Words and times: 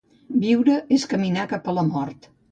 Viure 0.43 0.77
és 0.97 1.05
caminar 1.11 1.43
cap 1.51 1.69
a 1.69 1.75
la 1.79 1.83
mort. 1.91 2.27